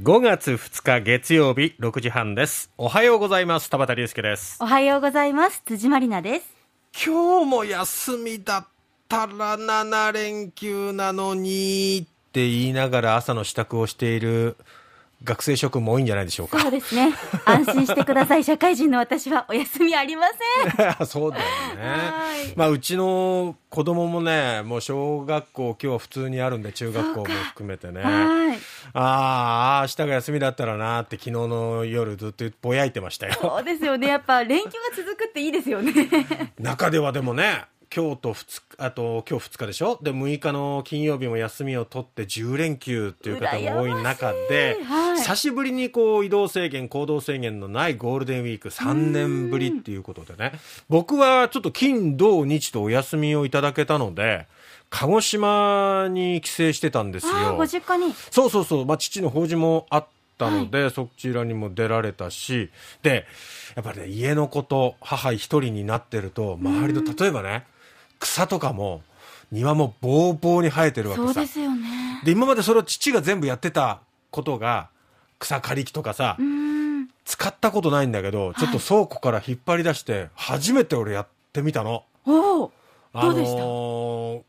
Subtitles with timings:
[0.00, 2.68] 5月2日月曜日6時半です。
[2.76, 3.70] おはようございます。
[3.70, 4.56] 田畑隆介です。
[4.60, 5.62] おはようございます。
[5.64, 6.52] 辻まりなです。
[7.06, 8.66] 今日も休みだっ
[9.08, 14.56] たら7連休なのにって言いながら朝の支度をしている
[15.24, 16.60] 学生諸君も多いんじゃないでしょうか。
[16.60, 17.14] そうですね。
[17.44, 18.44] 安心してください。
[18.44, 20.26] 社会人の私はお休みありま
[20.66, 21.06] せん。
[21.06, 21.44] そうだよ
[21.76, 22.52] ねはい。
[22.56, 28.02] まあ、うちの子供もね、もう小学校今日は普通にあるんで、中学校も含めてね。
[28.02, 28.58] はい。
[28.92, 33.34] ああ、明日が休みだったらなって昨日の夜ずっとぼやいてましたよ。
[33.40, 34.08] そうですよね。
[34.08, 35.92] やっぱ連休が続くっていいですよね。
[36.60, 39.98] 中ではでもね、今日と2日、あと今日2日でしょ？
[40.02, 44.84] で、6日の金曜日も休みを取って10連休っていう方も多い中で、しい。
[44.84, 45.16] はい。
[45.18, 50.52] 久しぶりにこう移動制限、行動制限のないゴールデンウィーク3年ぶりっていうことでね、
[50.88, 54.46] 僕はちょっと金、土、日とお休みをいただけたので、
[54.90, 57.56] 鹿児島に帰省してたんですよ。
[57.56, 58.14] ご実家に。
[58.30, 60.06] そうそうそう、まあ、父の法事もあっ
[60.38, 62.70] たので、そちらにも出られたし、
[63.02, 63.26] で、
[63.74, 67.64] やっぱりね、家のこと、母一人になってると、周りの、例えばね、
[68.24, 69.02] 草とかも、
[69.52, 71.34] 庭もぼうぼうに生えてるわけさ。
[71.34, 72.22] そうですよね。
[72.24, 74.88] で、今までそれを父が全部やってたことが、
[75.38, 76.38] 草刈り機とかさ。
[77.26, 82.04] 使ったことないんだけど、ちょっと倉庫から引っ張り出して、初めて俺やってみたの。
[82.24, 82.72] おお。
[83.12, 84.42] あのー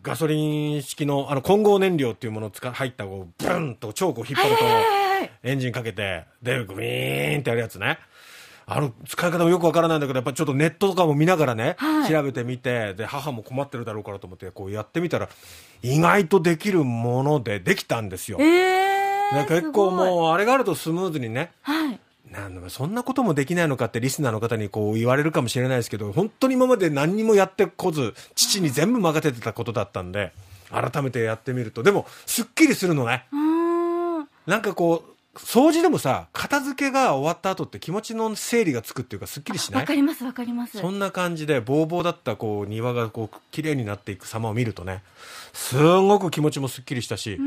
[0.00, 4.80] ガソリン式のあの混合燃料っていうものを使入ったこうブンとチョークを引っ張ると、は
[5.24, 5.30] い。
[5.42, 7.98] エンジンかけてでグイーンってやるやつね
[8.70, 15.28] あの使い方もよくわからないんだけどやっぱちょっとネットとかも見ながらね、はい調べてみてで母も困ってるだろうからと思ってこうやってみたら
[15.82, 18.88] 意外とできるものでできたんですよ、ええ
[19.34, 19.90] で結構う。
[19.92, 22.00] もうあれがあるとスムーズにねはい。
[22.30, 30.32] なんそんなこともできないのかってリスナーの方にこう言われるかもしれないですけど本当に今まで何にもやってこず父に全部任せてたことだったんで
[30.70, 34.28] 改めてやってみるとでもすっきりするのねうーん。
[34.46, 35.07] なんかこう
[35.38, 39.80] 掃除でもさ片付けが終わった後って気持ちの整理がつくっていうかすっきりしない？
[39.82, 40.78] わかります、わかります。
[40.78, 45.02] そんな感じでボーボーだったこう庭がこう綺麗になっていく様を見るとね
[45.52, 47.38] すごく気持ちもすっきりしたし。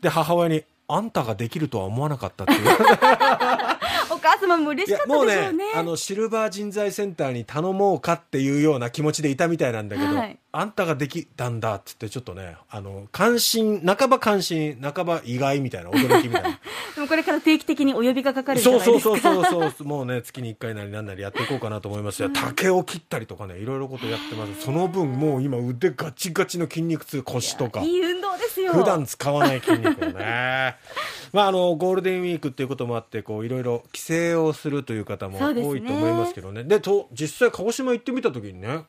[0.00, 2.68] で母親にあんたができるとは思わなかったっていう
[4.10, 5.64] お母様も嬉しかったもうねでしょうね。
[5.74, 16.60] あのシルバー人材センターに頼もうかっていうような気持ちでいたみたいなんだけど、はいあんたができたんだっつってちょっとねあの関心半ば関心半ば意外みたいな驚きみたいな。
[16.94, 19.10] でもこれから定期的にお呼びがかかるんじゃそうないですか。
[19.10, 22.22] そうそうそうそうもうね月に1回なりなんなりやっていこうかなと思います。
[22.22, 24.60] よ竹を切ったりとかねいろいろことやってます。
[24.60, 27.80] その分もう今腕ガチガチの筋肉痛腰とか。
[27.80, 28.72] いい運動ですよ。
[28.74, 30.76] 普段使わない筋肉をね。
[31.32, 36.62] まああのゴールデンウィークっていうこともあってこういろいろ帰省をするという方も多いと思いますけどね。
[36.62, 38.84] でと実際鹿児島行ってみた時にね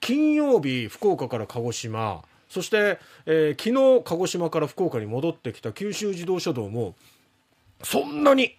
[0.00, 6.94] 金曜日福岡から鹿児島そして、えー昨日鹿児島から福岡に戻ってきた九州自動車道も
[7.82, 8.56] そんなに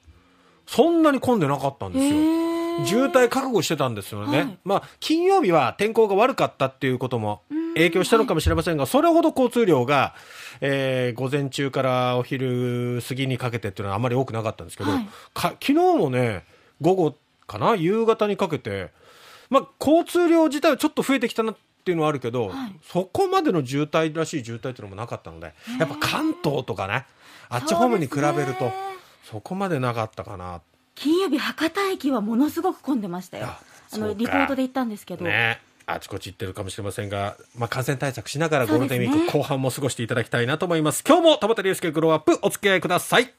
[0.68, 2.86] そんなに混んでなかったんですよ。
[2.86, 4.58] 渋滞覚悟してたんですよね、はい。
[4.64, 7.42] まあ金曜日は天候が悪かったっていうことも
[7.74, 10.14] 影響したのかもしれませんが、それほど交通量が、
[10.62, 15.10] えー午前中からお昼過ぎにかけてっていうのはあまり多くなかったんですけど、はい。
[15.34, 16.46] か昨日もね
[16.82, 17.16] 午後
[17.48, 18.92] かな夕方にかけて、
[19.50, 22.76] まあ、交通量自体はちょっと増えてきたなっていうのはあるけど、はい。
[22.84, 27.06] そこまでの渋滞らしい渋滞っていうのもなかったのでやっぱ関東とかね
[27.50, 28.72] あっち方面に比べると
[29.24, 30.62] そこまでなかったかな
[30.96, 33.48] 金曜日博多駅はものすごく混んでましたよ。
[33.48, 33.60] あ
[33.92, 35.62] あのリポートで行ったんですけど、ね。
[35.88, 41.04] あちこち行ってるかもしれませんが、まあ、感染対策しながらゴールデンウィーク後半も過ごしていただきたいなと思います。
[41.08, 43.34] 今日も田畑隆介グローアップお付き合いください。